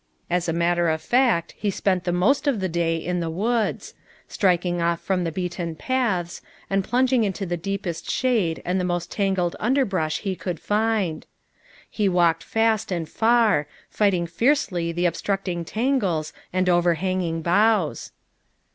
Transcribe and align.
As 0.31 0.49
a 0.49 0.51
matter 0.51 0.89
of 0.89 0.99
fact, 0.99 1.53
he 1.55 1.69
spent 1.69 2.05
the 2.05 2.11
most 2.11 2.47
of 2.47 2.59
the 2.59 2.67
day 2.67 2.97
in 2.97 3.19
the 3.19 3.29
woods; 3.29 3.93
striking 4.27 4.81
off 4.81 4.99
from 4.99 5.23
the 5.25 5.31
beaten 5.31 5.75
paths, 5.75 6.41
and 6.71 6.83
plunging 6.83 7.23
into 7.23 7.45
the 7.45 7.55
deepest 7.55 8.09
shade 8.09 8.63
and 8.65 8.79
the 8.79 8.83
most 8.83 9.11
tangled 9.11 9.55
underbrush 9.59 10.21
he 10.21 10.35
could 10.35 10.59
find. 10.59 11.27
He 11.87 12.09
walked 12.09 12.43
fast 12.43 12.91
and 12.91 13.07
far, 13.07 13.67
fighting 13.91 14.25
fiercely 14.25 14.91
the 14.91 15.05
ob 15.05 15.13
structing 15.13 15.63
tangles 15.63 16.33
and 16.51 16.67
overhanging 16.67 17.43
boughs. 17.43 18.11